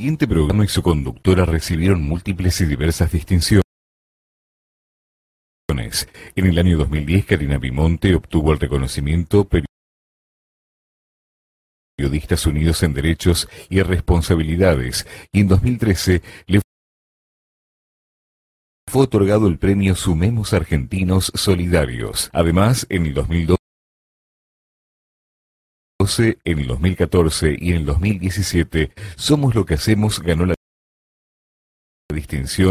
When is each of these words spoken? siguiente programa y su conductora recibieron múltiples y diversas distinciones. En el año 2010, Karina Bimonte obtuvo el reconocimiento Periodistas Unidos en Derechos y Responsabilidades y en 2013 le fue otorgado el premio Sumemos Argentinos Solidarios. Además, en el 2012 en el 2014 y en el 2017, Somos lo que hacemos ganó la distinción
siguiente 0.00 0.28
programa 0.28 0.64
y 0.64 0.68
su 0.68 0.80
conductora 0.80 1.44
recibieron 1.44 2.04
múltiples 2.04 2.60
y 2.60 2.66
diversas 2.66 3.10
distinciones. 3.10 3.64
En 6.36 6.46
el 6.46 6.56
año 6.56 6.78
2010, 6.78 7.26
Karina 7.26 7.58
Bimonte 7.58 8.14
obtuvo 8.14 8.52
el 8.52 8.60
reconocimiento 8.60 9.48
Periodistas 11.98 12.46
Unidos 12.46 12.84
en 12.84 12.94
Derechos 12.94 13.48
y 13.68 13.82
Responsabilidades 13.82 15.04
y 15.32 15.40
en 15.40 15.48
2013 15.48 16.22
le 16.46 16.60
fue 18.88 19.02
otorgado 19.02 19.48
el 19.48 19.58
premio 19.58 19.96
Sumemos 19.96 20.52
Argentinos 20.52 21.32
Solidarios. 21.34 22.30
Además, 22.32 22.86
en 22.88 23.06
el 23.06 23.14
2012 26.08 26.38
en 26.44 26.58
el 26.58 26.66
2014 26.66 27.56
y 27.58 27.70
en 27.70 27.76
el 27.76 27.84
2017, 27.84 28.90
Somos 29.16 29.54
lo 29.54 29.66
que 29.66 29.74
hacemos 29.74 30.20
ganó 30.20 30.46
la 30.46 30.54
distinción 32.14 32.66